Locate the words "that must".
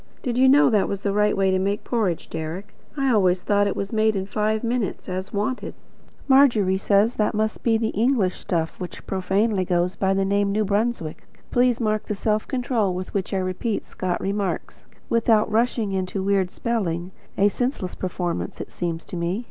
7.13-7.61